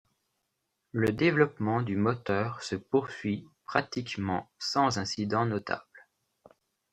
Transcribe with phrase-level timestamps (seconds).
[0.93, 6.07] Le développement du moteur se poursuit pratiquement sans incident notable.